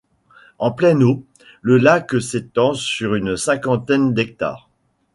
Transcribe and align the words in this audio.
En 0.57 0.71
pleine 0.71 1.03
eau, 1.03 1.23
le 1.61 1.77
lac 1.77 2.19
s'étend 2.19 2.73
sur 2.73 3.13
une 3.13 3.37
cinquantaine 3.37 4.15
d'hectares. 4.15 4.67